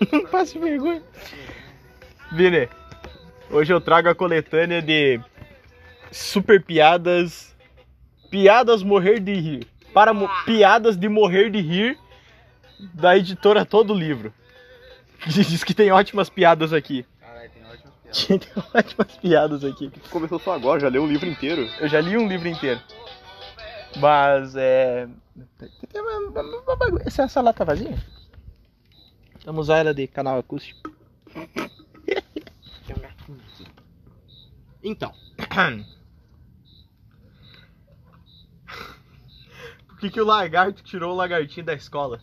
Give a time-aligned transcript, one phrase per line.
[0.12, 1.02] Não faço vergonha.
[2.32, 2.68] Vini,
[3.50, 5.20] hoje eu trago a coletânea de
[6.10, 7.54] super piadas.
[8.30, 9.66] Piadas morrer de rir.
[9.94, 11.98] Para mo- piadas de morrer de rir
[12.92, 14.32] da editora Todo Livro.
[15.26, 17.06] Diz que tem ótimas piadas aqui.
[17.20, 18.26] Caralho, tem ótimas piadas.
[18.26, 19.88] Tem ótimas piadas aqui.
[19.90, 21.68] Tu começou só agora, já leu o livro inteiro.
[21.80, 22.80] Eu já li um livro inteiro.
[23.98, 25.08] Mas é.
[27.06, 27.96] Essa, essa lata vazia?
[29.46, 30.90] Vamos usar ela de canal acústico.
[34.82, 35.14] Então.
[39.86, 42.20] Por que, que o lagarto tirou o lagartinho da escola?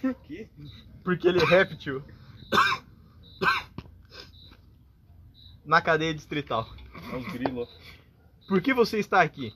[0.00, 0.48] Por quê?
[1.04, 2.02] Porque ele é réptil.
[5.66, 6.66] Na cadeia distrital.
[7.12, 7.68] É uns grilos.
[8.48, 9.54] Por que você está aqui?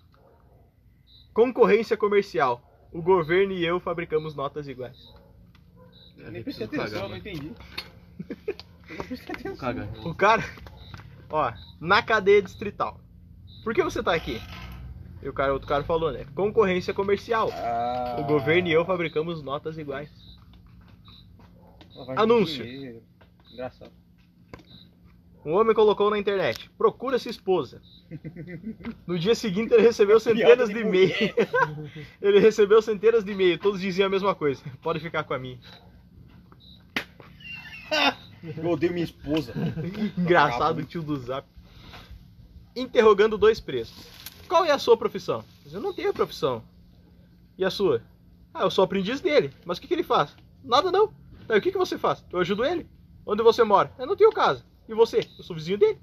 [1.32, 2.60] Concorrência comercial.
[2.92, 5.12] O governo e eu fabricamos notas iguais.
[6.18, 7.52] Eu nem prestei atenção, não entendi.
[8.88, 9.56] Eu não prestei atenção.
[9.56, 9.88] Caga.
[10.04, 10.44] O cara,
[11.30, 13.00] ó, na cadeia distrital.
[13.64, 14.40] Por que você está aqui?
[15.22, 16.26] E o cara, outro cara falou, né?
[16.34, 17.48] Concorrência comercial.
[17.52, 20.10] Ah, O governo e eu fabricamos notas iguais.
[22.16, 22.64] Anúncio.
[23.52, 23.92] Engraçado.
[25.44, 27.82] Um homem colocou na internet: procura-se esposa.
[29.06, 31.16] No dia seguinte ele recebeu centenas de de e-mails.
[32.20, 34.62] Ele recebeu centenas de e-mails, todos diziam a mesma coisa.
[34.80, 35.58] Pode ficar com a minha.
[38.56, 39.52] Eu odeio minha esposa.
[40.18, 41.46] Engraçado o tio do Zap.
[42.74, 43.94] Interrogando dois presos.
[44.48, 45.44] Qual é a sua profissão?
[45.70, 46.62] Eu não tenho profissão.
[47.56, 48.02] E a sua?
[48.52, 49.52] Ah, eu sou aprendiz dele.
[49.64, 50.34] Mas o que, que ele faz?
[50.64, 51.12] Nada não.
[51.48, 52.24] Aí, o que, que você faz?
[52.32, 52.86] Eu ajudo ele.
[53.24, 53.92] Onde você mora?
[53.98, 54.64] Eu não tenho casa.
[54.88, 55.20] E você?
[55.38, 55.98] Eu sou vizinho dele.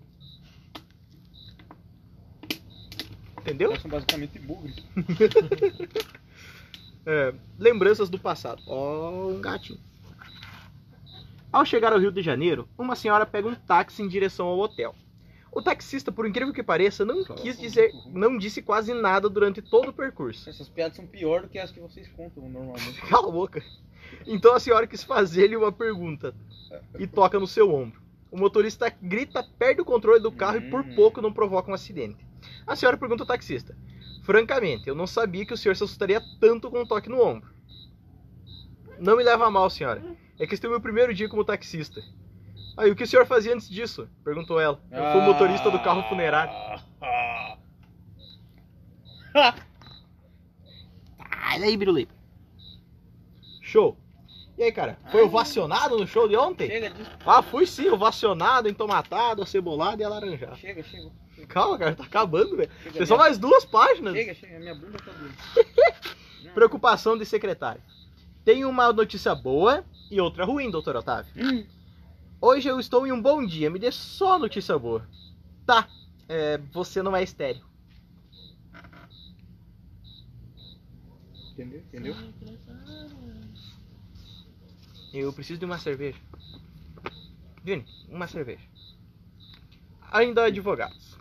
[3.39, 3.75] Entendeu?
[3.79, 4.75] São basicamente bugres.
[7.05, 8.61] É, lembranças do passado.
[8.67, 9.79] Ó, um gatinho.
[11.51, 14.93] Ao chegar ao Rio de Janeiro, uma senhora pega um táxi em direção ao hotel.
[15.51, 19.89] O taxista, por incrível que pareça, não quis dizer, não disse quase nada durante todo
[19.89, 20.47] o percurso.
[20.47, 23.01] Essas piadas são piores do que as que vocês contam normalmente.
[23.09, 23.63] Cala a boca.
[24.27, 26.35] Então a senhora quis fazer-lhe uma pergunta
[26.99, 27.99] e toca no seu ombro.
[28.31, 30.95] O motorista grita, perde o controle do carro e por Hum.
[30.95, 32.25] pouco não provoca um acidente.
[32.67, 33.75] A senhora pergunta ao taxista:
[34.23, 37.49] Francamente, eu não sabia que o senhor se assustaria tanto com um toque no ombro.
[38.99, 40.03] Não me leva a mal, senhora.
[40.39, 42.01] É que este é o meu primeiro dia como taxista.
[42.77, 44.07] Aí, o que o senhor fazia antes disso?
[44.23, 44.81] Perguntou ela.
[44.91, 46.53] Eu fui motorista do carro funerário.
[49.31, 49.53] Ah,
[51.49, 52.07] Sai daí, Birulei.
[53.61, 53.97] Show.
[54.59, 54.99] E aí, cara?
[55.09, 56.67] Foi ovacionado no show de ontem?
[56.67, 57.09] Chega disso.
[57.25, 60.57] Ah, fui sim, ovacionado, entomatado, acebolado e alaranjado.
[60.57, 61.09] Chega, chega.
[61.47, 62.69] Calma, cara, tá acabando, velho.
[62.83, 64.13] Chega, Tem só mais duas páginas.
[64.13, 64.59] Chega, chega.
[64.59, 65.33] Minha bunda tá doendo.
[66.53, 67.81] Preocupação de secretário.
[68.43, 71.31] Tem uma notícia boa e outra ruim, doutor Otávio.
[71.37, 71.65] Hum.
[72.41, 75.07] Hoje eu estou em um bom dia, me dê só notícia boa.
[75.65, 75.87] Tá,
[76.27, 77.63] é, você não é estéreo.
[81.53, 81.79] Entendeu?
[81.79, 82.15] Entendeu?
[85.13, 86.17] Eu preciso de uma cerveja.
[87.63, 88.61] Vini, uma cerveja.
[90.11, 91.17] Ainda advogados.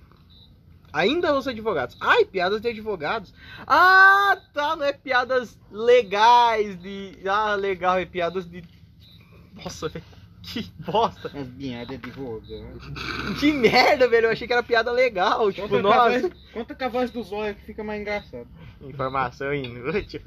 [0.92, 1.96] Ainda os advogados.
[2.00, 3.34] Ai, piadas de advogados.
[3.66, 7.18] Ah, tá, não é piadas legais de.
[7.28, 8.62] Ah, legal, é piadas de.
[9.54, 10.04] Nossa, velho.
[10.42, 11.28] Que bosta.
[11.28, 12.80] As binhadas de advogado.
[13.38, 14.26] Que merda, velho.
[14.28, 15.52] Eu achei que era piada legal.
[15.52, 15.98] Tipo, Conta, nossa.
[16.20, 18.48] cavaz, conta cavaz do zóio que fica mais engraçado.
[18.80, 20.22] Informação inútil.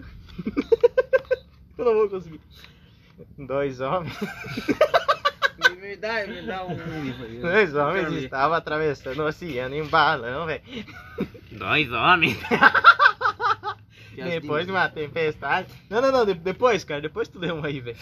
[1.78, 2.40] Eu não vou conseguir.
[3.38, 4.18] Dois homens.
[5.82, 6.74] Me dá, me dá um
[7.04, 7.40] livro aí.
[7.40, 10.62] Dois homens estavam atravessando o oceano em balão, velho.
[11.52, 12.38] Dois homens.
[14.16, 15.68] Depois de uma tempestade.
[15.90, 16.26] Não, não, não.
[16.26, 17.02] de- depois, cara.
[17.02, 17.98] Depois tu lê um aí, velho.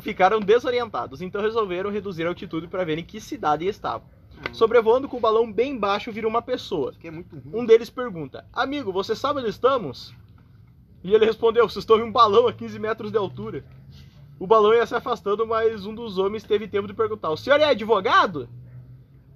[0.00, 4.06] Ficaram desorientados, então resolveram reduzir a altitude para ver em que cidade estavam.
[4.52, 6.94] Sobrevoando com o balão bem baixo, vira uma pessoa.
[6.98, 7.50] Que é muito ruim.
[7.62, 10.14] Um deles pergunta: Amigo, você sabe onde estamos?
[11.04, 13.64] E ele respondeu: Vocês estão em um balão a 15 metros de altura.
[14.40, 17.60] O balão ia se afastando, mas um dos homens teve tempo de perguntar: O senhor
[17.60, 18.48] é advogado?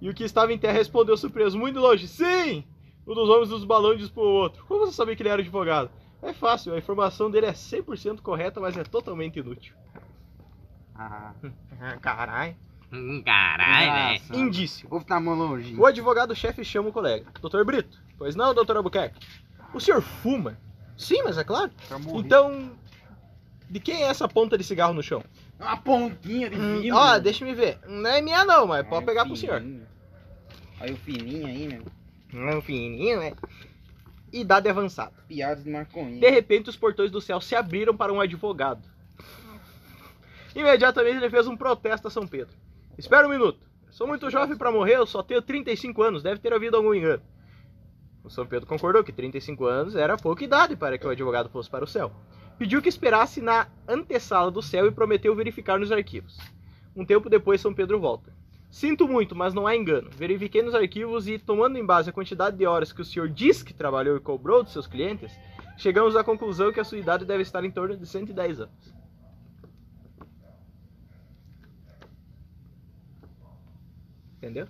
[0.00, 2.64] E o que estava em terra respondeu surpreso, muito longe: Sim!
[3.06, 5.90] Um dos homens dos balões disse pro outro: Como você sabia que ele era advogado?
[6.22, 9.74] É fácil, a informação dele é 100% correta, mas é totalmente inútil.
[10.94, 11.34] Ah,
[12.00, 12.56] Caralho.
[12.90, 14.40] Hum, Caralho, velho.
[14.40, 14.88] Indício.
[14.90, 15.78] Oftalmologia.
[15.78, 17.26] O advogado-chefe chama o colega.
[17.42, 18.00] Doutor Brito.
[18.16, 19.18] Pois não, doutor Albuquerque.
[19.74, 20.56] O senhor fuma?
[20.96, 21.72] Sim, mas é claro.
[22.00, 22.20] Morrer.
[22.20, 22.70] Então,
[23.68, 25.22] de quem é essa ponta de cigarro no chão?
[25.58, 26.96] Uma pontinha de Hum, fino.
[26.96, 27.78] Ó, deixa me ver.
[27.86, 29.62] Não é minha não, mas pode o pegar pro senhor.
[30.80, 31.84] Aí o fininho aí, meu.
[32.32, 33.32] Não, fininho, né?
[34.32, 35.12] idade avançada.
[35.28, 36.18] Piadas de maconha.
[36.18, 38.82] De repente, os portões do céu se abriram para um advogado.
[40.54, 42.54] Imediatamente, ele fez um protesto a São Pedro.
[42.98, 43.60] Espera um minuto.
[43.90, 47.22] Sou muito jovem para morrer, eu só tenho 35 anos, deve ter havido algum engano.
[48.24, 51.70] O São Pedro concordou que 35 anos era pouca idade para que o advogado fosse
[51.70, 52.10] para o céu.
[52.58, 56.38] Pediu que esperasse na antessala do céu e prometeu verificar nos arquivos.
[56.94, 58.32] Um tempo depois, São Pedro volta.
[58.70, 60.10] Sinto muito, mas não há engano.
[60.10, 63.62] Verifiquei nos arquivos e, tomando em base a quantidade de horas que o senhor diz
[63.62, 65.32] que trabalhou e cobrou dos seus clientes,
[65.76, 68.94] chegamos à conclusão que a sua idade deve estar em torno de 110 anos.
[74.38, 74.68] Entendeu?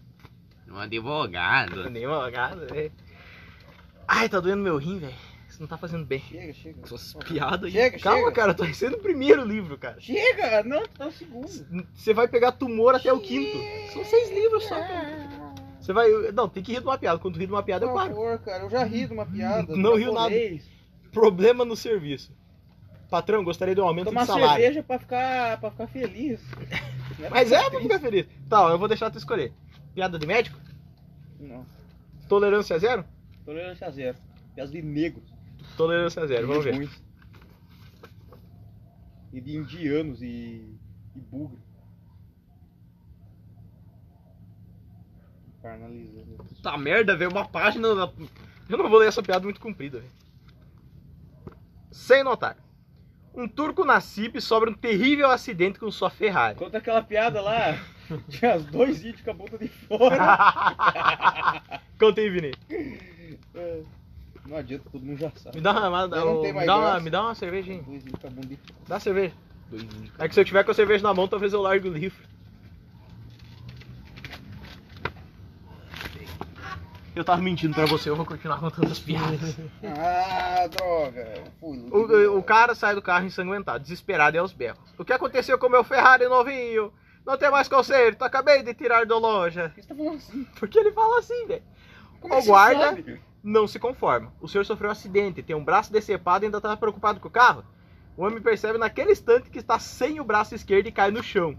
[0.68, 1.90] Um advogado.
[1.90, 2.92] Nem advogado, velho.
[4.06, 5.33] Ai, tá doendo meu rim, velho.
[5.54, 6.18] Isso não tá fazendo bem.
[6.18, 6.80] Chega, chega.
[6.82, 7.70] Essas piadas aí.
[7.70, 8.32] Chega, Calma, chega.
[8.32, 10.00] cara, eu tô recebendo o primeiro livro, cara.
[10.00, 10.64] Chega!
[10.64, 11.46] Não, tá o segundo.
[11.94, 13.56] Você vai pegar tumor até o quinto.
[13.92, 15.54] São seis livros só, cara.
[15.80, 16.10] Você vai.
[16.32, 17.20] Não, tem que rir de uma piada.
[17.20, 18.08] Quando tu ri de uma piada, eu Por paro.
[18.16, 19.76] favor, cara, eu já ri de uma piada.
[19.76, 20.34] Não riu nada.
[21.12, 22.32] Problema no serviço.
[23.08, 24.48] Patrão, gostaria de um aumento Tomar de salário.
[24.64, 26.40] cerveja pra ficar, pra ficar feliz.
[27.20, 28.26] Não Mas é pra ficar feliz.
[28.48, 29.52] Tá, ó, eu vou deixar tu escolher.
[29.94, 30.58] Piada de médico?
[31.38, 31.64] Não.
[32.28, 33.04] Tolerância zero?
[33.44, 34.16] Tolerância zero.
[34.52, 35.33] Piadas de negros.
[35.76, 36.74] Tolerância zero, vamos ver.
[36.76, 37.02] Ruins.
[39.32, 40.76] E de indianos e.
[41.16, 41.58] e bugre.
[45.62, 46.36] Carnalizando.
[46.44, 47.30] Puta merda, velho.
[47.30, 47.94] Uma página.
[47.94, 48.12] na-
[48.68, 50.12] Eu não vou ler essa piada muito comprida, velho.
[51.90, 52.56] Sem notar.
[53.34, 56.56] Um turco na CIP sobre um terrível acidente com sua Ferrari.
[56.56, 57.76] Conta aquela piada lá.
[58.28, 60.18] Tinha os dois índios com a bunda de fora.
[61.98, 62.52] Contei, Vini.
[63.54, 63.82] É.
[64.46, 65.56] Não adianta, todo mundo já sabe.
[65.56, 67.00] Me dá uma, Eu não me mais dá uma, graça.
[67.04, 67.82] me dá uma cervejinha.
[67.82, 68.58] Dois índios com a bunda de.
[68.86, 69.34] Dá cerveja.
[69.70, 69.86] Dois.
[70.18, 72.22] É que se eu tiver com a cerveja na mão, talvez eu largue o livro.
[77.16, 79.56] Eu tava mentindo pra você, eu vou continuar contando as piadas.
[79.86, 81.44] Ah, droga.
[81.60, 81.78] Fui.
[81.90, 84.92] O, o cara sai do carro ensanguentado, desesperado e aos berros.
[84.98, 86.92] O que aconteceu com o meu Ferrari novinho?
[87.24, 89.68] Não tem mais conserto, acabei de tirar da loja.
[89.68, 90.44] Por que você tá falando assim?
[90.58, 91.62] Porque ele fala assim, velho.
[92.20, 93.20] Como O é que você guarda- sabe?
[93.44, 94.32] Não se conforma.
[94.40, 97.30] O senhor sofreu um acidente, tem um braço decepado e ainda tá preocupado com o
[97.30, 97.62] carro.
[98.16, 101.54] O homem percebe naquele instante que está sem o braço esquerdo e cai no chão.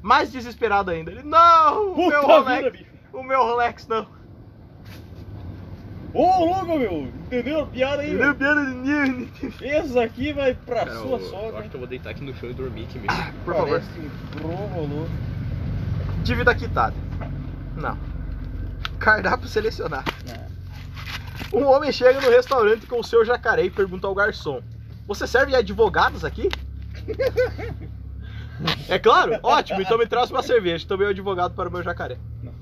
[0.00, 1.10] Mais desesperado ainda.
[1.10, 1.92] Ele, não!
[1.92, 4.06] O meu Rolex, vida, o meu Rolex não.
[6.14, 7.08] Ô, louco, meu.
[7.26, 8.34] Entendeu a piada aí, Meu meu?
[8.36, 9.28] piada de ninho.
[9.60, 11.58] Esse aqui vai pra Cara, sua eu, eu sogra.
[11.58, 13.32] acho que eu vou deitar aqui no chão e dormir aqui mesmo.
[13.44, 13.68] Por favor.
[13.80, 15.06] Parece provolô.
[16.22, 16.94] Dívida quitada.
[17.76, 17.98] Não.
[19.00, 20.10] Cardápio selecionado.
[20.24, 20.43] Não.
[21.52, 24.62] Um homem chega no restaurante com o seu jacaré e pergunta ao garçom:
[25.06, 26.48] Você serve advogados aqui?
[28.88, 29.38] é claro?
[29.42, 30.86] Ótimo, então me traz uma cerveja.
[30.86, 32.18] Também o advogado para o meu jacaré.
[32.42, 32.52] Não.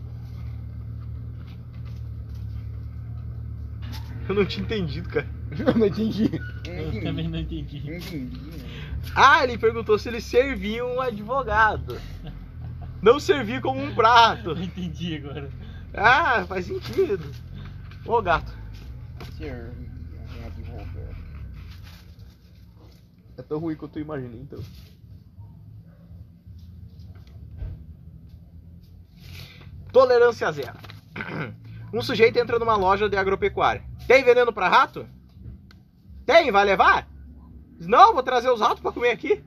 [4.29, 5.27] Eu não tinha entendido, cara.
[5.59, 6.31] Eu não entendi.
[6.65, 7.83] Eu também não entendi.
[7.85, 8.83] Não entendi, né?
[9.15, 12.01] Ah, ele perguntou se ele servia um advogado.
[13.03, 14.51] Não servia como um prato.
[14.51, 15.51] Eu entendi agora.
[15.93, 17.31] Ah, faz sentido.
[18.07, 18.62] Ô gato.
[20.47, 21.17] Advogado.
[23.37, 24.63] É tão ruim quanto eu imaginei, então.
[29.93, 30.79] Tolerância zero.
[31.93, 33.85] Um sujeito entra numa loja de agropecuária.
[34.07, 35.07] Tem veneno pra rato?
[36.25, 37.09] Tem, vai levar?
[37.79, 39.45] Não, vou trazer os ratos pra comer aqui.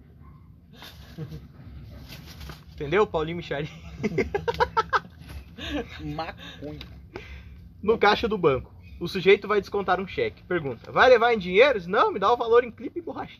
[2.73, 3.69] Entendeu, Paulinho Michari?
[6.03, 6.79] Maconha.
[7.81, 8.74] No caixa do banco.
[8.99, 10.43] O sujeito vai descontar um cheque.
[10.43, 11.79] Pergunta: Vai levar em dinheiro?
[11.87, 13.39] Não, me dá o valor em clipe e borracha.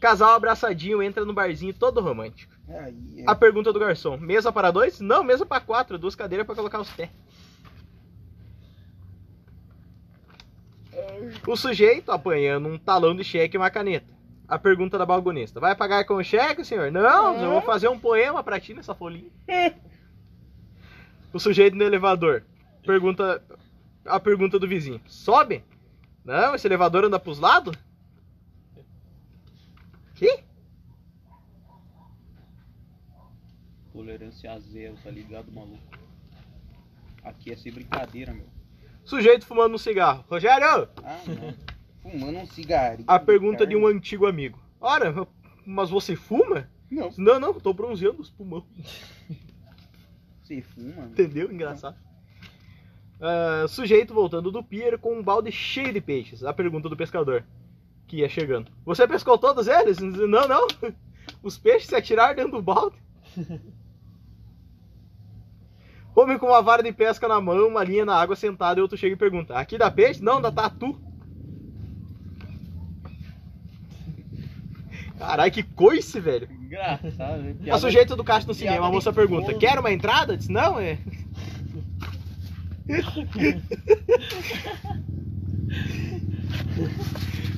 [0.00, 2.52] Casal abraçadinho entra no barzinho todo romântico.
[2.68, 3.24] Aí, é.
[3.26, 5.00] A pergunta do garçom: Mesa para dois?
[5.00, 5.98] Não, mesa para quatro.
[5.98, 7.10] Duas cadeiras para colocar os pés.
[11.46, 14.12] O sujeito apanhando um talão de cheque e uma caneta.
[14.48, 16.90] A pergunta da balconista: Vai pagar com o cheque, senhor?
[16.90, 19.30] Não, eu vou fazer um poema pra ti nessa folhinha.
[21.32, 22.44] O sujeito no elevador.
[22.86, 23.42] Pergunta.
[24.04, 25.64] A pergunta do vizinho: Sobe?
[26.24, 27.76] Não, esse elevador anda pros lados?
[30.14, 30.44] Que?
[33.92, 35.78] Tolerância a zero, tá ligado, maluco?
[37.24, 38.46] Aqui é sem brincadeira, meu.
[39.04, 40.24] Sujeito fumando um cigarro.
[40.28, 40.88] Rogério!
[41.04, 41.54] Ah, não.
[42.02, 43.04] Fumando um cigarinho.
[43.06, 44.60] A pergunta de um antigo amigo.
[44.80, 45.14] Ora,
[45.64, 46.68] mas você fuma?
[46.90, 48.64] Não, Não, não, tô bronzeando os pulmões.
[51.10, 51.50] Entendeu?
[51.50, 51.96] Engraçado.
[53.24, 56.42] Ah, sujeito voltando do pier com um balde cheio de peixes.
[56.42, 57.44] A pergunta do pescador,
[58.08, 58.68] que ia chegando.
[58.84, 59.98] Você pescou todos eles?
[60.00, 60.66] Não, não.
[61.40, 62.96] Os peixes se atiraram dentro do balde.
[66.14, 68.98] Homem com uma vara de pesca na mão, uma linha na água sentado e outro
[68.98, 70.22] chega e pergunta: Aqui dá peixe?
[70.22, 71.00] Não, dá tatu.
[75.16, 76.48] Caralho, que coice, velho.
[76.72, 77.54] Engraçado, né?
[77.60, 79.52] A Piada- sujeito do caixa no piada cinema, a moça pergunta.
[79.54, 80.36] Quer uma entrada?
[80.36, 80.98] Diz: Não, é.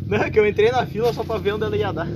[0.07, 2.07] Não, é que eu entrei na fila só pra ver onde ela ia dar.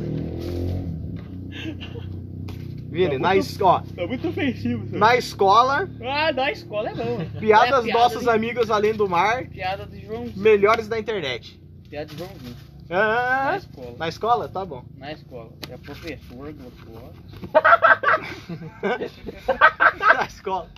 [2.90, 4.98] Vini, Tá na, muito- es- ó, Tá muito ofensivo, senhor.
[4.98, 7.18] na escola, Ah, da escola é bom.
[7.38, 8.30] piadas é, nossos de...
[8.30, 10.38] amigos além do mar, Piada de Joãozinho.
[10.38, 11.60] melhores da internet.
[11.88, 12.56] Piada de Joãozinho.
[12.90, 13.96] Ah, Na escola.
[13.98, 14.48] na escola?
[14.48, 14.82] Tá bom.
[14.96, 15.50] Na escola.
[15.68, 17.12] É a professora gostou.
[20.14, 20.68] na escola.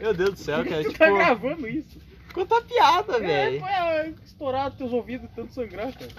[0.00, 0.82] Meu Deus do céu, cara.
[0.82, 1.98] Tu Tipo, tá gravando isso?
[2.32, 3.60] quanta piada, É, velho.
[3.60, 6.10] foi ah, estourado teus ouvidos tanto sangrar, cara.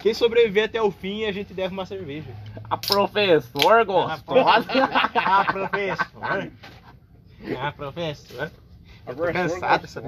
[0.00, 2.34] Quem sobreviver até o fim, a gente deve uma cerveja.
[2.68, 4.66] A professor gostosa.
[5.14, 6.50] Ah, professor.
[7.58, 8.50] Ah, professor.
[9.06, 10.02] Eu tô cansado dessa.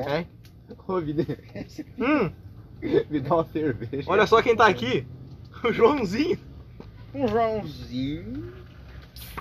[0.89, 1.25] Ô, Vini,
[1.99, 2.33] Hum,
[3.11, 4.05] me dá uma cerveja.
[4.07, 5.07] olha só quem tá aqui.
[5.65, 6.39] O Joãozinho.
[7.15, 8.53] Um Joãozinho.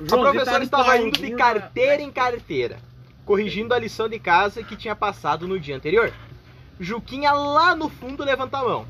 [0.02, 2.78] A professora estava indo de Joãozinho carteira em carteira,
[3.26, 6.12] corrigindo a lição de casa que tinha passado no dia anterior.
[6.80, 8.86] Juquinha lá no fundo levanta a mão.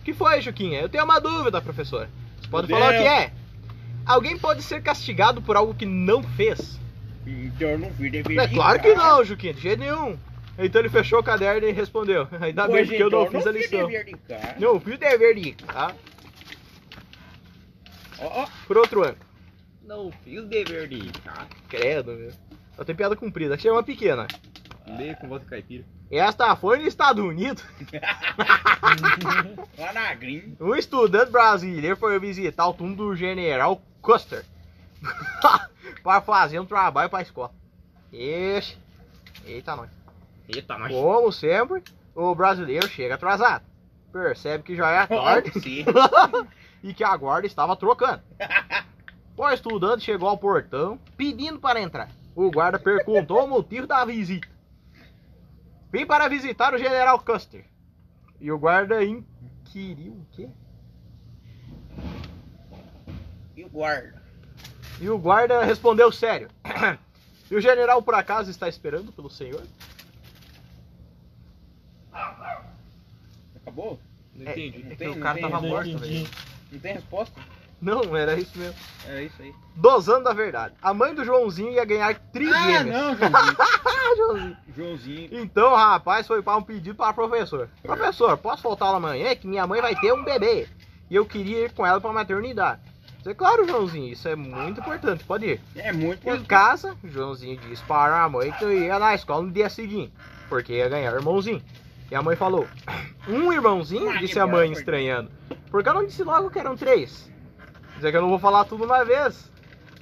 [0.00, 0.80] O que foi, Juquinha?
[0.80, 2.10] Eu tenho uma dúvida, professora.
[2.40, 3.14] Você pode Meu falar o que Deus.
[3.14, 3.32] é?
[4.04, 6.78] Alguém pode ser castigado por algo que não fez?
[7.26, 10.18] Então eu não vi dever É claro que não, Juquinha, de jeito nenhum.
[10.62, 12.28] Então ele fechou o caderno e respondeu.
[12.40, 13.86] Ainda bem porque eu não então, fiz a fiz lição.
[13.88, 14.54] dever de casa.
[14.58, 15.94] Não fiz o dever de tá?
[18.18, 18.48] Ó, ó.
[18.66, 19.16] Por outro ano.
[19.82, 21.48] Não fiz dever de casa.
[21.68, 22.32] Credo, meu.
[22.78, 23.54] Eu tenho piada comprida.
[23.54, 24.26] Achei uma pequena.
[24.86, 25.84] Lê com vodka caipira.
[26.10, 27.64] Esta foi nos Estados Unidos.
[29.78, 30.62] Lá na gringa.
[30.62, 34.44] Um estudante brasileiro foi visitar o túmulo do general Custer
[36.02, 37.50] para fazer um trabalho para a escola.
[38.12, 38.76] Ixi.
[39.46, 40.01] Eita, nós.
[40.48, 40.92] Eita, nós.
[40.92, 41.82] Como sempre,
[42.14, 43.64] o brasileiro chega atrasado.
[44.12, 45.52] Percebe que já é tarde
[46.82, 48.22] e que a guarda estava trocando.
[49.34, 52.10] O estudante chegou ao portão pedindo para entrar.
[52.36, 54.46] O guarda perguntou o motivo da visita.
[55.90, 57.64] Vim para visitar o general Custer.
[58.38, 60.50] E o guarda inquiriu o quê?
[63.56, 64.22] E o guarda.
[65.00, 66.48] E o guarda respondeu sério.
[67.50, 69.62] E o general por acaso está esperando pelo senhor?
[73.72, 73.98] Acabou?
[74.34, 74.84] Não É, entendi.
[74.84, 76.28] Não É tem, que o não cara tem, tava não morto, velho.
[76.70, 77.40] Não tem resposta?
[77.80, 78.76] Não, era isso mesmo.
[79.06, 79.52] Era isso aí.
[79.74, 80.74] Dosando a verdade.
[80.80, 82.86] A mãe do Joãozinho ia ganhar Ah, trigêmeas.
[82.86, 83.56] não, Joãozinho.
[83.58, 84.56] Ah, Joãozinho.
[84.76, 85.28] Joãozinho.
[85.32, 87.68] Então, rapaz, foi para um pedido para o professor.
[87.82, 90.68] Professor, posso faltar lá amanhã que minha mãe vai ter um bebê.
[91.10, 92.80] E eu queria ir com ela para a maternidade.
[93.18, 95.60] Isso é claro, Joãozinho, isso é muito importante, pode ir.
[95.76, 99.68] É muito Em casa, Joãozinho disse para a mãe que ia na escola no dia
[99.68, 100.12] seguinte,
[100.48, 101.62] porque ia ganhar irmãozinho.
[102.12, 102.68] E a mãe falou,
[103.26, 104.18] um irmãozinho?
[104.18, 105.30] Disse que a mãe estranhando.
[105.70, 107.32] Porque eu não disse logo que eram três.
[107.96, 109.50] Dizer que eu não vou falar tudo uma vez.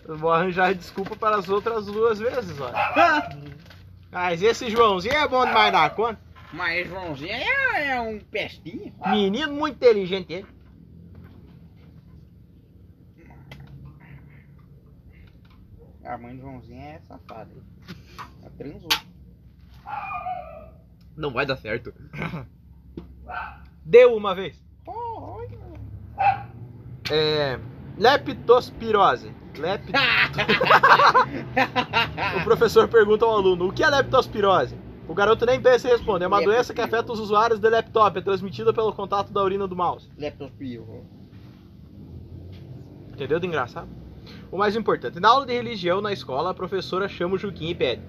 [0.05, 2.73] Eu vou arranjar desculpa para as outras duas vezes, ó.
[4.11, 6.19] Mas esse Joãozinho é bom demais da conta.
[6.53, 8.93] Mas Joãozinho é, é um pestinho.
[9.07, 10.47] Menino muito inteligente ele.
[16.05, 17.55] A mãe do Joãozinho é safada.
[18.43, 19.10] Ela transou.
[21.21, 21.93] Não vai dar certo.
[23.85, 24.59] Deu uma vez.
[27.11, 27.61] É.
[27.99, 29.31] Leptospirose.
[29.59, 29.83] Lep...
[32.41, 34.75] O professor pergunta ao aluno: o que é leptospirose?
[35.07, 36.25] O garoto nem pensa em responder.
[36.25, 38.19] É uma doença que afeta os usuários de laptop.
[38.19, 40.09] É transmitida pelo contato da urina do mouse.
[40.17, 41.05] Leptospiro.
[43.13, 43.89] Entendeu de engraçado?
[44.51, 47.75] O mais importante: na aula de religião na escola, a professora chama o Juquinha e
[47.75, 48.03] pede.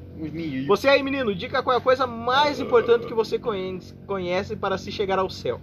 [0.67, 4.91] Você aí, menino, diga qual é a coisa mais importante que você conhece, para se
[4.91, 5.59] chegar ao céu.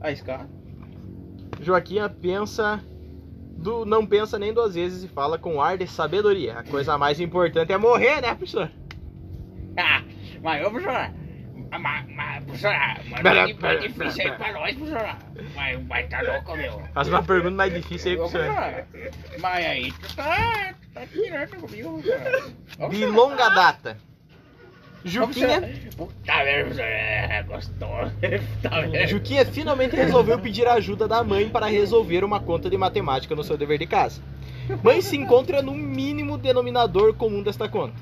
[0.00, 0.48] A escada.
[1.60, 2.82] Joaquim pensa.
[3.56, 6.58] Do, não pensa nem duas vezes e fala com ar de sabedoria.
[6.58, 8.70] A coisa mais importante é morrer, né, professor?
[9.78, 10.02] Ah,
[10.42, 11.14] mas ô, professora.
[11.70, 12.06] Mas, mas,
[12.44, 15.18] professora, mas Pera, é pera, difícil aí pra nós, professora.
[15.54, 16.82] Mas, mas tá louco, meu.
[16.92, 18.86] Faz uma pergunta mais difícil aí, professora,
[19.40, 22.44] Mas aí tu tá, tá tirando comigo, professora.
[22.78, 23.96] Ô, De longa data.
[25.04, 25.60] Juquinha.
[25.96, 26.82] Puta merda.
[26.82, 28.12] É gostoso.
[29.06, 33.44] Juquinha finalmente resolveu pedir a ajuda da mãe para resolver uma conta de matemática no
[33.44, 34.22] seu dever de casa.
[34.82, 37.94] Mãe se encontra no mínimo denominador comum desta conta.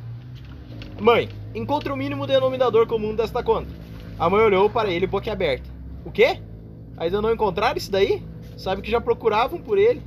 [1.00, 3.81] Mãe, encontra o mínimo denominador comum desta conta.
[4.22, 5.68] A mãe olhou para ele boquiaberta.
[6.04, 6.40] O quê?
[6.96, 8.22] Ainda não encontraram isso daí?
[8.56, 10.00] Sabe que já procuravam por ele.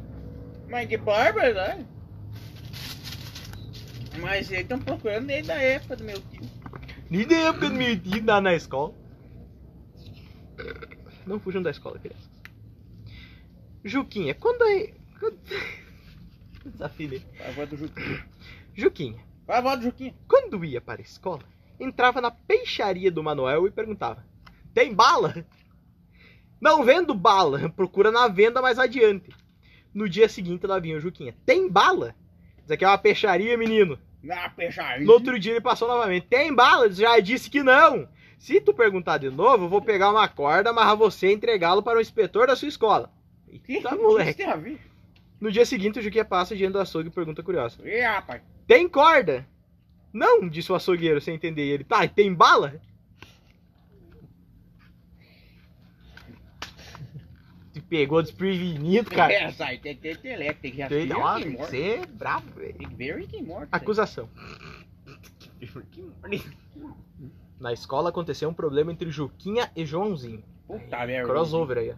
[0.69, 1.86] Mas que bárbaro, né?
[4.22, 6.50] Mas eles estão procurando desde a época do meu tio.
[7.10, 8.93] Nem da época do meu tio na, na escola.
[11.27, 12.31] Não fujam da escola, crianças.
[13.84, 14.93] Juquinha, quando aí.
[15.19, 15.38] Quando...
[16.63, 17.22] Desafinei.
[17.45, 18.25] A voz do Juquinha.
[18.74, 20.15] Juquinha, a voz do Juquinha.
[20.25, 21.43] quando ia para a escola,
[21.79, 24.25] entrava na peixaria do Manuel e perguntava:
[24.74, 25.46] Tem bala?
[26.60, 29.29] Não vendo bala, procura na venda mais adiante.
[29.94, 32.15] No dia seguinte lá vinha o Juquinha: Tem bala?
[32.63, 34.00] Isso aqui é uma peixaria, menino.
[34.24, 35.05] Na peixaria.
[35.05, 36.91] No outro dia ele passou novamente: Tem bala?
[36.91, 38.08] Já disse que não.
[38.39, 41.98] Se tu perguntar de novo, eu vou pegar uma corda, amarrar você e entregá-lo para
[41.98, 43.12] o inspetor da sua escola.
[43.48, 44.29] Eita, que moleque.
[44.29, 44.79] isso tem a ver?
[45.39, 48.41] No dia seguinte, o Juquinha passa diante do açougue e pergunta curiosa: Ih, rapaz.
[48.67, 49.48] Tem corda?
[50.15, 51.63] Não, disse o açougueiro sem entender.
[51.63, 52.79] Ele, tá, e tem bala?
[57.74, 59.34] Te pegou desprevenido, cara.
[59.34, 62.05] Essa aí tem que ter intelecto, tem que já Tem, ó, Rick tem que ser
[62.05, 62.77] bravo, velho.
[62.77, 63.67] Tem que ver Rick and Morty.
[63.69, 64.29] Acusação.
[67.60, 70.45] Na escola aconteceu um problema entre Juquinha e Joãozinho.
[70.65, 71.27] Puta merda.
[71.27, 71.95] Crossover aí, ó.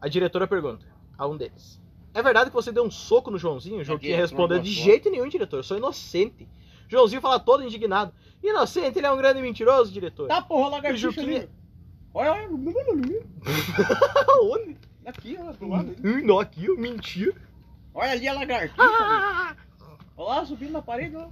[0.00, 0.84] A diretora pergunta
[1.16, 1.80] a um deles:
[2.12, 3.78] É verdade que você deu um soco no Joãozinho?
[3.78, 6.48] O Joaquim diretora respondeu: De jeito nenhum, diretor, eu sou inocente.
[6.92, 10.28] Joãozinho fala todo indignado: Inocente, ele é um grande mentiroso, diretor.
[10.28, 11.50] Tá, porra, lagartixa Juquinha- ali.
[12.12, 12.48] Olha, olha.
[14.28, 14.76] Aonde?
[15.06, 15.90] Aqui, ó, do lado.
[15.90, 16.06] ali.
[16.06, 17.34] Hum, não, aqui, ó, mentira.
[17.94, 18.82] Olha ali a lagartixa.
[18.82, 19.56] ali.
[20.16, 21.28] Olha lá, subindo na parede, ó.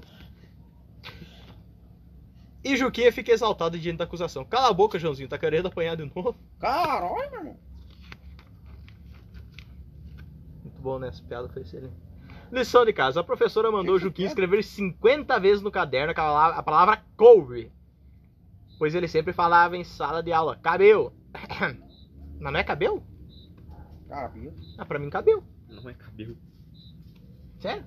[2.64, 4.44] E Juquinha fica exaltado diante da acusação.
[4.44, 6.34] Cala a boca, Joãozinho, tá querendo apanhar de novo?
[6.58, 7.56] Caralho, meu irmão.
[10.64, 11.08] Muito bom, né?
[11.08, 11.94] Essa piada foi excelente.
[12.50, 13.20] Lição de casa.
[13.20, 17.72] A professora mandou o Juquinha escrever 50 vezes no caderno a palavra, couve.
[18.78, 20.56] Pois ele sempre falava em sala de aula.
[20.56, 21.12] Cabelo.
[22.40, 23.04] Mas não é cabelo?
[24.34, 24.52] Viu?
[24.78, 25.44] Ah, pra mim cabelo.
[25.68, 26.36] Não é cabelo.
[27.60, 27.86] Sério?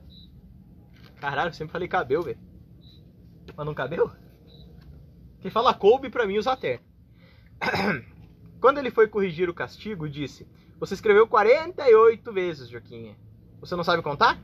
[1.19, 2.39] Caralho, eu sempre falei cabelo, velho.
[3.57, 4.15] Mas não cabelo?
[5.41, 6.85] Quem fala coube pra mim usa terno.
[8.61, 10.47] Quando ele foi corrigir o castigo, disse:
[10.79, 13.17] Você escreveu 48 vezes, Juquinha.
[13.59, 14.41] Você não sabe contar?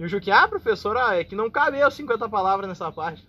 [0.00, 3.22] E o Juquinha, ah, professora, é que não cabeu 50 palavras nessa parte.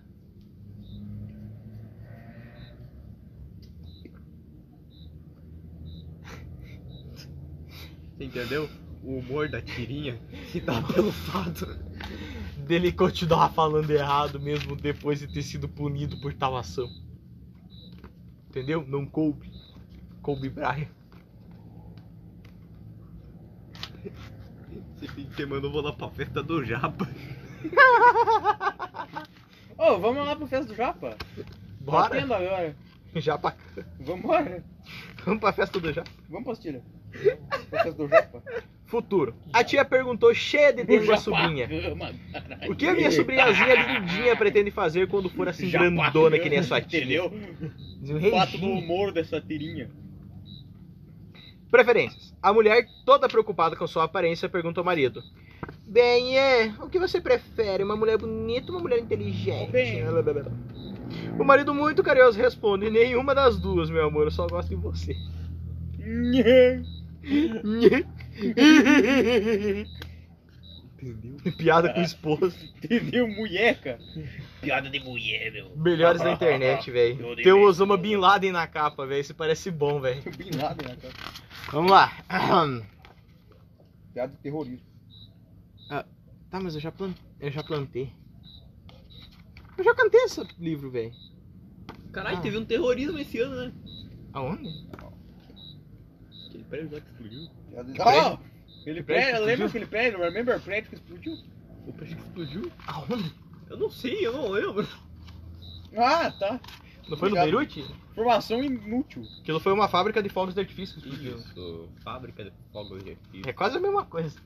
[8.17, 8.69] Entendeu?
[9.03, 10.17] O humor da tirinha
[10.49, 11.67] se dá pelo fato.
[12.65, 16.89] Dele continuar falando errado mesmo depois de ter sido punido por tal ação.
[18.47, 18.85] Entendeu?
[18.87, 19.51] Não coube.
[20.21, 20.87] Coube Brian.
[25.01, 27.09] Esse fim de semana eu vou lá pra festa do Japa.
[29.75, 31.17] Ô, vamos lá pro festa do Japa.
[31.79, 32.09] Bora?
[32.09, 32.75] Tá tendo agora.
[33.15, 33.55] Já pra...
[33.99, 34.63] Vambora.
[35.25, 36.03] Vamos pra festa do já.
[36.29, 36.83] Vamos, pastilha.
[37.69, 38.43] Pra festa do Japa.
[38.85, 39.33] Futuro.
[39.51, 41.67] A tia perguntou cheia de dentro da sobrinha.
[42.69, 46.59] O que a minha sobrinhazinha lindinha pretende fazer quando for assim Japa grandona que nem
[46.59, 46.99] a sua tia?
[46.99, 47.33] Entendeu?
[48.27, 49.89] O fato do humor dessa tirinha.
[51.71, 52.30] Preferências.
[52.41, 55.23] A mulher, toda preocupada com sua aparência, pergunta ao marido.
[55.85, 57.83] Bem, é, o que você prefere?
[57.83, 59.71] Uma mulher bonita ou uma mulher inteligente?
[59.71, 60.03] Bem.
[61.39, 65.15] O marido, muito carinhoso, responde: Nenhuma das duas, meu amor, eu só gosto de você.
[71.01, 71.37] Entendeu?
[71.57, 72.55] Piada com esposa.
[72.77, 73.97] Entendeu, mulheca?
[74.61, 75.75] Piada de mulher, meu.
[75.75, 77.19] Melhores da internet, velho.
[77.29, 77.97] Eu Tem o Osama.
[77.97, 79.21] Bin Laden na capa, velho.
[79.21, 80.21] Isso parece bom, velho.
[80.37, 81.13] Bin Laden, né, cara?
[81.71, 82.11] Vamos lá.
[84.13, 84.91] Piada de terrorismo.
[85.89, 87.13] Tá, mas eu já, plan...
[87.39, 88.11] eu já plantei.
[89.77, 91.13] Eu já cantei esse livro, velho.
[92.11, 92.41] Caralho, Ah.
[92.41, 93.71] teve um terrorismo esse ano, né?
[94.33, 94.67] Aonde?
[96.49, 97.49] Aquele prédio lá que explodiu.
[98.01, 98.37] Ah!
[98.83, 100.19] Prédio prédio, que lembra aquele prédio?
[100.19, 101.37] Remember o prédio que explodiu?
[101.85, 102.71] O prédio que explodiu?
[102.87, 103.33] Aonde?
[103.69, 104.87] Eu não sei, eu não lembro.
[105.95, 106.59] Ah, tá.
[107.07, 107.45] Não foi no Obrigado.
[107.45, 107.85] Beirute?
[108.11, 109.23] Informação inútil.
[109.41, 111.37] Aquilo foi uma fábrica de fogos de artifício que explodiu.
[111.37, 113.49] Isso, fábrica de fogos de artifício.
[113.49, 114.39] É quase a mesma coisa.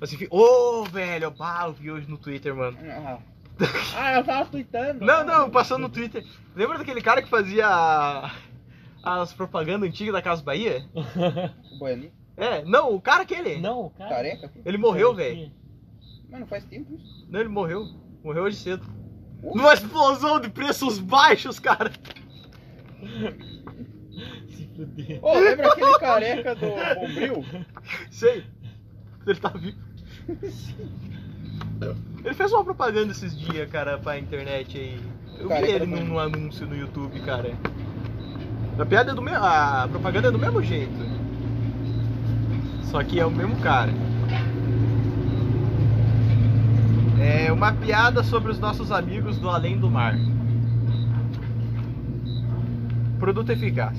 [0.00, 2.78] Mas enfim, ô velho, bah, eu vi hoje no Twitter, mano.
[2.82, 3.18] Ah,
[3.96, 5.04] ah eu tava tweetando.
[5.04, 6.24] Não, não, passando no Twitter.
[6.54, 8.30] Lembra daquele cara que fazia
[9.02, 10.84] as propagandas antigas da Casa Bahia?
[11.72, 12.12] O Baianinho.
[12.38, 13.58] É, não, o cara aquele.
[13.60, 14.10] Não, cara.
[14.10, 14.52] Careca.
[14.64, 15.50] Ele morreu, velho.
[16.30, 17.26] Mas não faz tempo isso.
[17.28, 17.84] Não, ele morreu.
[18.22, 18.86] Morreu hoje cedo.
[19.42, 21.90] Numa explosão de preços baixos, cara.
[24.48, 25.18] Se fuder.
[25.22, 26.66] Ô, lembra aquele careca do
[27.00, 27.44] Bombril?
[28.10, 28.44] Sei.
[29.26, 29.78] Ele tá vivo.
[32.24, 35.00] Ele fez uma propaganda esses dias, cara, pra internet aí.
[35.38, 37.52] Eu vi ele num, num anúncio no YouTube, cara.
[38.78, 39.44] A piada é do mesmo.
[39.44, 40.92] A propaganda é do mesmo jeito.
[42.90, 43.92] Só que é o mesmo cara.
[47.20, 50.14] É uma piada sobre os nossos amigos do além do mar.
[53.18, 53.98] Produto eficaz.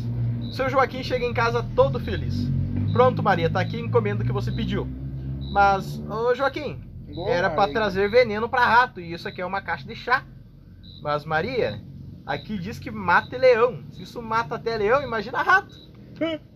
[0.52, 2.50] Seu Joaquim chega em casa todo feliz.
[2.92, 4.88] Pronto, Maria, tá aqui a encomenda que você pediu.
[5.52, 6.82] Mas, ô Joaquim,
[7.14, 7.74] Boa, era pra Maria.
[7.76, 10.24] trazer veneno pra rato e isso aqui é uma caixa de chá.
[11.04, 11.80] Mas, Maria,
[12.26, 13.84] aqui diz que mata leão.
[13.92, 15.76] Se isso mata até leão, imagina rato.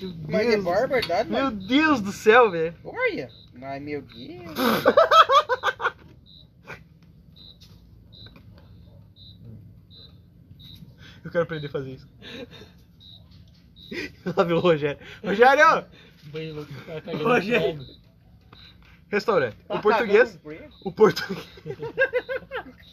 [0.00, 1.66] Meu Mas é Deus, barbaridade, meu mano.
[1.66, 2.74] Deus do céu, velho.
[2.84, 3.30] Olha.
[3.62, 4.16] Ai, meu Deus.
[11.24, 12.08] Eu quero aprender a fazer isso.
[14.36, 14.98] Lá vem o Rogério.
[15.22, 15.86] Rogério!
[16.24, 17.86] Banho tá cagando Rogério.
[19.10, 19.56] Restaurante.
[19.66, 20.38] Tá O português.
[20.42, 20.74] cagando?
[20.84, 21.46] O português.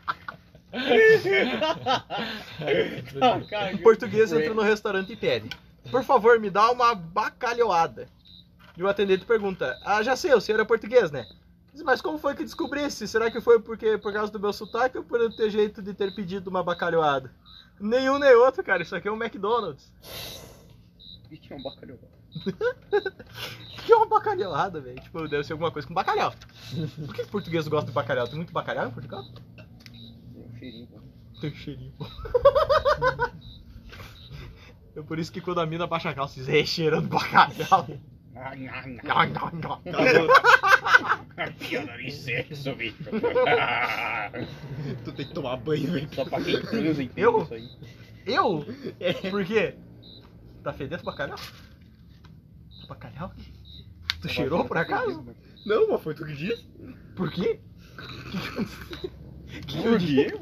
[3.75, 5.51] O português entra no restaurante e pede.
[5.91, 8.09] Por favor, me dá uma bacalhoada.
[8.77, 11.27] E o atendente pergunta: Ah, já sei, o senhor é português, né?
[11.73, 13.07] Diz, Mas como foi que descobrisse?
[13.07, 15.93] Será que foi porque por causa do meu sotaque ou por eu ter jeito de
[15.93, 17.31] ter pedido uma bacalhoada?
[17.81, 18.83] Nenhum nem outro, cara.
[18.83, 19.93] Isso aqui é um McDonald's.
[21.31, 21.99] Ih, tinha um bacalhau.
[23.83, 25.01] O que é uma bacalhoada, velho?
[25.01, 26.33] Tipo, deve ser alguma coisa com bacalhau.
[27.05, 28.29] Por que os portugueses gostam de bacalhau?
[28.29, 29.25] Tem muito bacalhau em Portugal?
[31.41, 32.07] Tem cheirinho bom.
[34.95, 37.89] É por isso que quando a mina baixa a calça, diz, é cheirando bacalhau.
[38.37, 38.55] Ah,
[39.27, 39.51] não,
[39.85, 39.91] Não,
[42.01, 42.11] não.
[42.11, 42.97] sexo, bicho.
[45.05, 46.09] Tu tem que tomar banho, velho.
[46.15, 47.43] Só pra quem transa entende Eu?
[47.43, 47.69] isso aí.
[48.27, 48.65] Eu?
[49.31, 49.75] Por quê?
[50.63, 51.39] Tá fedendo bacalhau?
[52.89, 53.33] Bacalhau?
[54.21, 55.27] Tu cheirou por acaso?
[55.67, 56.65] Não, mas foi tu que disse.
[57.17, 57.61] Por quê?
[59.73, 60.35] O que, que eu disse?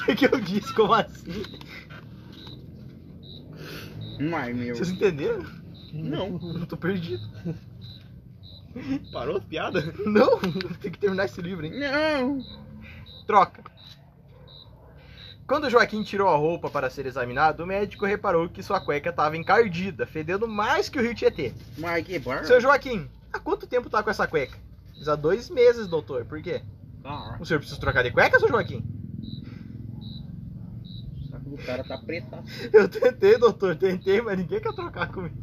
[0.00, 0.74] O que, que eu disse?
[0.74, 1.44] Como assim?
[4.34, 4.74] Ai, meu.
[4.74, 5.44] Vocês entenderam?
[5.92, 6.38] Não.
[6.58, 7.22] Eu tô perdido.
[9.12, 9.84] Parou as piadas?
[10.06, 10.38] Não,
[10.80, 11.72] tem que terminar esse livro, hein?
[11.78, 12.38] Não.
[13.26, 13.62] Troca.
[15.46, 19.36] Quando Joaquim tirou a roupa para ser examinado, o médico reparou que sua cueca estava
[19.36, 21.52] encardida, fedendo mais que o rio Tietê.
[21.76, 22.20] Mas que.
[22.44, 24.56] Seu Joaquim, há quanto tempo tá com essa cueca?
[24.94, 26.24] Diz há dois meses, doutor.
[26.24, 26.62] Por quê?
[27.04, 28.84] Ah, O senhor precisa trocar de cueca, seu Joaquim?
[31.22, 32.42] o saco do cara tá preta.
[32.72, 35.36] Eu tentei, doutor, tentei, mas ninguém quer trocar comigo.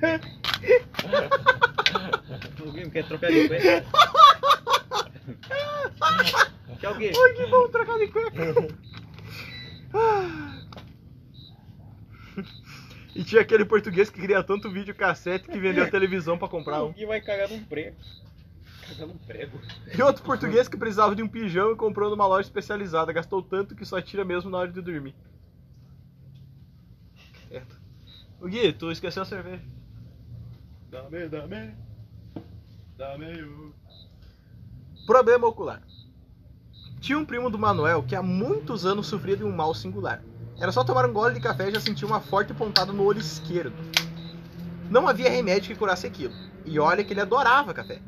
[2.64, 3.84] Alguém quer trocar de cueca?
[6.80, 7.10] Quer alguém?
[7.10, 8.54] Ai, que bom trocar de cueca.
[13.16, 16.84] E tinha aquele português que queria tanto vídeo cassete que vendeu a televisão pra comprar
[16.84, 16.88] um.
[16.88, 17.96] Alguém vai cagar num prego.
[19.00, 19.60] Um prego.
[19.96, 23.12] E outro português que precisava de um pijama e comprou numa loja especializada.
[23.12, 25.14] Gastou tanto que só tira mesmo na hora de dormir.
[27.48, 27.78] Certo.
[28.40, 29.62] O Gui, tu esqueceu a cerveja.
[30.90, 31.74] Dame, dame.
[32.96, 33.74] Dame o.
[35.06, 35.82] Problema ocular.
[37.00, 40.22] Tinha um primo do Manuel que há muitos anos sofria de um mal singular.
[40.58, 43.20] Era só tomar um gole de café e já sentia uma forte pontada no olho
[43.20, 43.76] esquerdo.
[44.90, 46.34] Não havia remédio que curasse aquilo.
[46.64, 48.00] E olha que ele adorava café.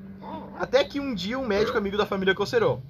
[0.61, 2.83] Até que um dia um médico amigo da família considerou.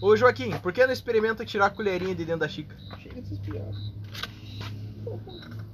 [0.00, 2.78] Ô Joaquim, por que não experimenta tirar a colherinha de dentro da xícara?
[3.00, 3.92] Chega dessas piadas.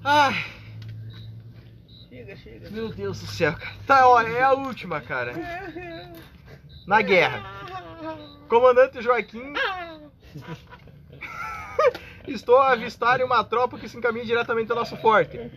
[0.02, 0.32] Ai,
[2.08, 2.70] Chega, chega.
[2.70, 3.72] meu Deus do céu, cara.
[3.86, 5.34] Tá, ó, é a última, cara.
[6.86, 7.42] Na guerra.
[8.48, 9.52] Comandante Joaquim.
[12.26, 15.50] Estou a avistar uma tropa que se encaminha diretamente ao nosso forte.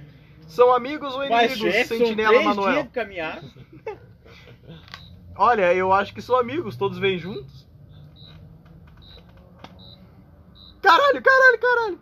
[0.47, 2.71] São amigos ou Mas, inimigos, chefe, são Sentinela três Manuel?
[2.73, 3.41] dias de caminhar.
[5.41, 7.67] Olha, eu acho que são amigos, todos vêm juntos.
[10.79, 11.99] Caralho, caralho, caralho.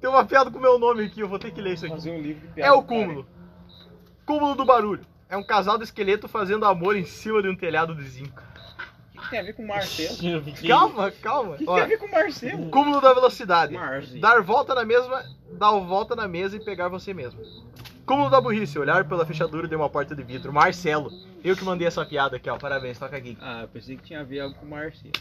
[0.00, 1.94] Tem uma piada com o meu nome aqui, eu vou ter que ler isso aqui.
[1.94, 3.00] Fazer um livro de É piada o do cara.
[3.02, 3.26] cúmulo.
[4.24, 5.04] Cúmulo do barulho.
[5.28, 8.40] É um casal de esqueleto fazendo amor em cima de um telhado de zinco.
[8.40, 10.16] O que, que tem a ver com o Marcelo?
[10.66, 11.54] Calma, calma.
[11.56, 12.70] O que, que tem a ver com o Marcelo?
[12.70, 13.74] cúmulo da velocidade.
[13.74, 14.18] Marzi.
[14.18, 15.22] Dar volta na mesma,
[15.58, 17.38] dar volta na mesa e pegar você mesmo.
[18.06, 20.52] Cúmulo da burrice, olhar pela fechadura de uma porta de vidro.
[20.52, 21.10] Marcelo.
[21.42, 22.56] Eu que mandei essa piada aqui, ó.
[22.56, 23.36] Parabéns, toca aqui.
[23.40, 25.12] Ah, eu pensei que tinha a ver algo com o Marcelo.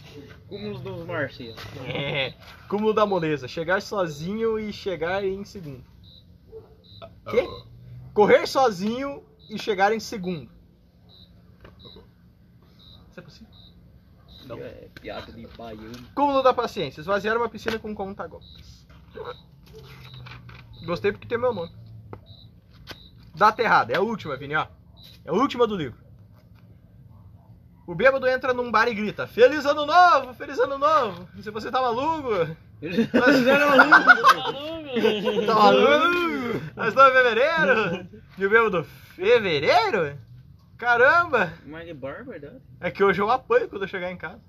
[0.47, 1.59] Cúmulos dos Marcelos.
[1.87, 2.35] É.
[2.69, 5.83] Cúmulo da moleza, chegar sozinho e chegar em segundo.
[7.27, 7.47] Quê?
[8.13, 10.51] Correr sozinho e chegar em segundo.
[13.09, 13.53] Isso é possível?
[14.45, 14.59] Não.
[14.59, 16.07] É piada de baiano.
[16.13, 18.85] Cúmulo da paciência, esvaziar uma piscina com conta-gotas.
[20.85, 21.71] Gostei porque tem meu nome.
[23.35, 24.67] Data errada, é a última, Vini, ó.
[25.25, 25.99] É a última do livro.
[27.85, 30.33] O bêbado entra num bar e grita: Feliz ano novo!
[30.33, 31.27] Feliz ano novo!
[31.41, 34.33] Se você tá maluco, eram malucos.
[34.35, 35.45] Maluco.
[35.45, 36.61] Tá maluco?
[36.75, 38.07] Nós estamos em fevereiro?
[38.37, 38.83] Dia bêbado
[39.15, 40.17] fevereiro?
[40.77, 41.53] Caramba!
[41.65, 42.61] Mas é bar, verdade?
[42.79, 44.41] É que hoje eu apanho quando eu chegar em casa.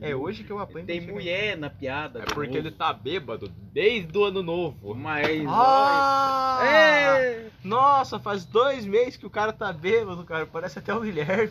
[0.00, 0.86] É hoje que eu apanho.
[0.86, 2.20] Tem mulher na piada.
[2.20, 2.58] É porque novo.
[2.58, 4.94] ele tá bêbado desde o ano novo.
[4.94, 5.44] Mas.
[5.48, 6.60] Ah!
[6.64, 7.46] É.
[7.62, 10.46] Nossa, faz dois meses que o cara tá bêbado, cara.
[10.46, 11.50] Parece até o Guilherme.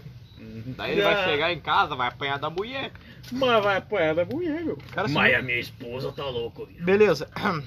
[0.77, 2.91] Daí ele vai chegar em casa, vai apanhar da mulher.
[3.31, 4.77] Mas vai apanhar da mulher, meu.
[4.91, 6.83] Cara Mas a minha esposa tá louca, viu?
[6.83, 7.29] Beleza.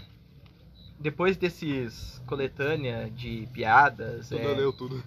[0.99, 4.29] Depois desses coletânea de piadas.
[4.29, 5.03] Tu é- leu tudo.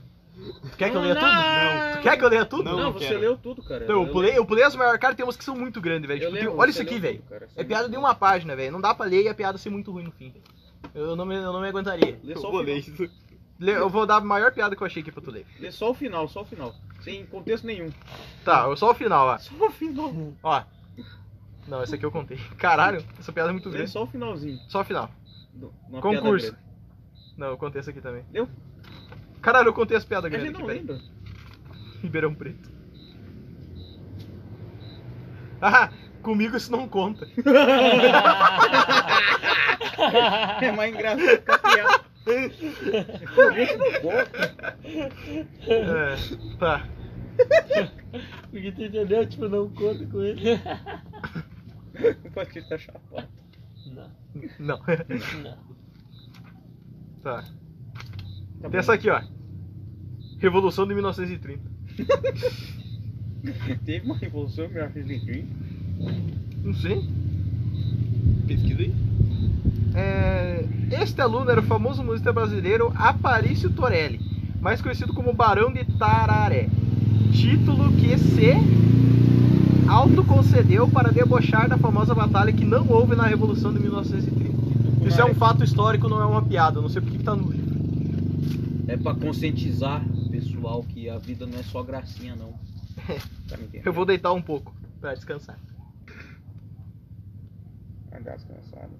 [0.72, 1.28] Tu quer que eu leia tudo?
[1.28, 1.92] Não.
[1.98, 2.64] Tu quer que eu leia tudo?
[2.64, 3.20] Não, Não, você quero.
[3.20, 3.84] leu tudo, cara.
[3.84, 5.00] Então, eu pulei, eu pulei as maiores.
[5.00, 6.24] Cara, tem umas que são muito grandes, velho.
[6.24, 7.22] Eu Tipo, olha isso aqui, velho.
[7.56, 8.00] É piada de tudo.
[8.04, 8.72] uma página, velho.
[8.72, 10.34] Não dá pra ler e a piada ser muito ruim no fim.
[10.96, 12.18] Eu não me, eu não me aguentaria.
[12.24, 13.10] Lê Eu só, vou o ler isso.
[13.60, 15.46] Eu vou dar a maior piada que eu achei aqui pra tu ler.
[15.60, 16.74] Lê só o final, só o final.
[17.02, 17.92] Sem contexto nenhum.
[18.46, 19.38] Tá, só o final, ó.
[19.38, 20.14] Só o final.
[20.42, 20.64] Ó.
[21.68, 22.38] Não, esse aqui eu contei.
[22.58, 23.92] Caralho, essa piada é muito Lê grande.
[23.92, 24.58] só o finalzinho.
[24.70, 25.12] Só o final.
[26.02, 26.56] Concurso.
[27.38, 28.24] Não, eu contei essa aqui também.
[28.32, 28.48] Deu?
[29.42, 31.00] Caralho, eu contei as piadas A grandes gente aqui, não lembra.
[32.02, 32.70] Ribeirão Preto.
[35.62, 35.90] Ah,
[36.22, 37.28] comigo isso não conta.
[40.62, 42.06] É mais engraçado que a piada.
[43.36, 44.78] Comigo não conta.
[45.68, 46.16] É,
[46.58, 46.88] tá.
[48.50, 49.28] Porque tu entendeu?
[49.28, 50.42] Tipo, não conta com ele.
[52.34, 53.28] Pode estar chapado.
[53.88, 54.10] Não,
[54.60, 54.80] Não.
[55.44, 55.58] não.
[57.24, 57.44] Tá.
[58.62, 59.22] Tá Tem essa aqui, ó.
[60.40, 61.62] Revolução de 1930.
[63.86, 65.48] Teve uma revolução em 1930.
[66.64, 67.10] Não sei.
[68.48, 68.94] Pesquisa aí.
[69.96, 70.66] É,
[71.02, 74.20] Este aluno era o famoso músico brasileiro Aparício Torelli,
[74.62, 76.70] mais conhecido como Barão de Tararé.
[77.32, 78.54] Título que se
[79.88, 85.08] autoconcedeu para debochar da famosa batalha que não houve na Revolução de 1930.
[85.08, 86.82] Isso é um fato histórico, não é uma piada.
[86.82, 87.69] Não sei porque que tá no livro.
[88.90, 92.54] É pra conscientizar o pessoal que a vida não é só gracinha, não.
[93.48, 93.86] Tá me entendendo?
[93.88, 95.60] Eu vou deitar um pouco para descansar.
[98.12, 98.92] Andar descansado.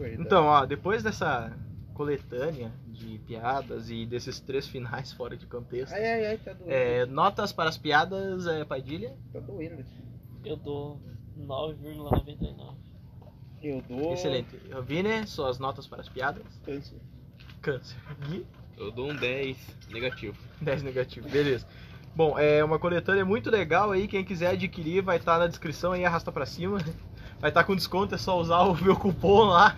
[0.00, 0.14] É.
[0.14, 1.56] Então, ó, depois dessa
[1.94, 6.72] coletânea de piadas e desses três finais fora de contexto, Ai, ai, ai, tá doendo.
[6.72, 9.16] é, notas para as piadas, é, Padilha?
[9.32, 9.84] Tá doendo.
[10.44, 11.00] Eu dou
[11.38, 12.87] 9,99.
[13.62, 14.14] Eu dou.
[14.14, 14.48] Excelente.
[14.86, 16.42] Vini, suas notas para as piadas?
[16.64, 16.98] Câncer.
[17.60, 17.96] Câncer.
[18.28, 18.46] Gui?
[18.76, 19.56] Eu dou um 10
[19.90, 20.36] negativo.
[20.60, 21.66] 10 negativo, beleza.
[22.14, 26.04] Bom, é uma coletânea muito legal aí, quem quiser adquirir vai estar na descrição aí,
[26.04, 26.78] arrasta pra cima.
[27.40, 29.76] Vai estar com desconto, é só usar o meu cupom lá.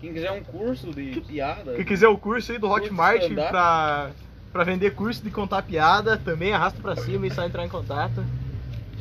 [0.00, 1.74] Quem quiser um curso de piada.
[1.74, 4.10] Quem quiser o curso aí do Hotmart pra,
[4.50, 8.24] pra vender curso de contar piada, também arrasta pra cima e só entrar em contato.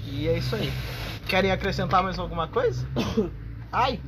[0.05, 0.69] E é isso aí.
[1.29, 2.85] Querem acrescentar mais alguma coisa?
[3.71, 3.99] Ai,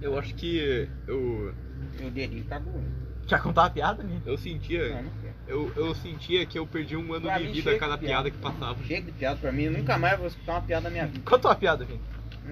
[0.00, 1.54] Eu acho que eu,
[2.00, 2.84] Meu dedinho tá doendo.
[3.26, 4.20] quer contar a piada, né?
[4.26, 5.04] eu sentia.
[5.46, 8.30] Eu, eu sentia que eu perdi um ano Pra de vida a cada piada piada.
[8.32, 8.82] que passava.
[8.84, 9.62] Chega de piada pra mim.
[9.64, 11.20] Eu nunca mais vou escutar uma piada na minha vida.
[11.24, 12.00] Conta uma piada, Vini.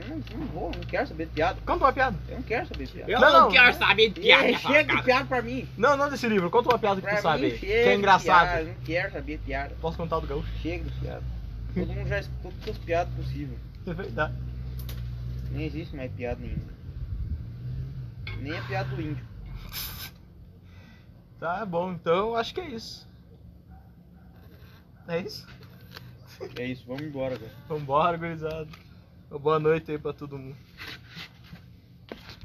[0.08, 1.58] Não, não vou, não quero saber de piada.
[1.66, 2.16] Conta uma piada.
[2.28, 3.10] Eu não quero saber de piada.
[3.12, 3.50] Eu Não, não, não.
[3.50, 4.44] quero saber de piada.
[4.48, 5.68] É, chega de piada pra mim.
[5.76, 6.48] Não, não desse livro.
[6.50, 7.42] Conta uma piada que Pra tu sabe.
[7.42, 8.46] mim, Que chega é engraçado.
[8.48, 9.74] piada, não quero saber de piada.
[9.80, 10.48] Posso contar do gaúcho?
[10.62, 11.33] Chega de piada.
[11.74, 13.60] Todo mundo já escutou todas as piadas possíveis.
[13.86, 14.34] É verdade.
[15.50, 16.72] Nem existe mais piada nenhuma.
[18.40, 19.24] Nem a piada do índio.
[21.38, 23.08] Tá bom, então acho que é isso.
[25.08, 25.46] É isso?
[26.56, 27.52] É isso, vamos embora agora.
[27.68, 28.68] Vambora, gurizada.
[29.30, 30.56] Boa noite aí pra todo mundo.